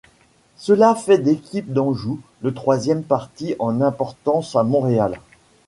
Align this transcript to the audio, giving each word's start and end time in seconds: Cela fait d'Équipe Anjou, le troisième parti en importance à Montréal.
Cela 0.57 0.95
fait 0.95 1.19
d'Équipe 1.19 1.77
Anjou, 1.77 2.19
le 2.41 2.55
troisième 2.55 3.03
parti 3.03 3.53
en 3.59 3.81
importance 3.81 4.55
à 4.55 4.63
Montréal. 4.63 5.19